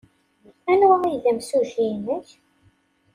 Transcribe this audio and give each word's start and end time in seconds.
Anwa 0.71 0.95
ay 1.07 1.17
d 1.23 1.25
imsujji-nnek? 1.31 2.27